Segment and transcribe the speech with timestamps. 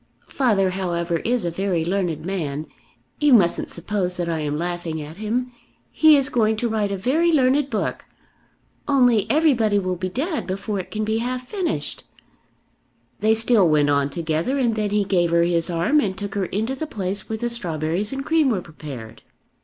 [0.29, 2.65] Father however is a very learned man.
[3.19, 5.51] You mustn't suppose that I am laughing at him.
[5.91, 8.05] He is going to write a very learned book.
[8.87, 12.03] Only everybody will be dead before it can be half finished."
[13.19, 16.45] They still went on together, and then he gave her his arm and took her
[16.45, 19.21] into the place where the strawberries and cream were prepared.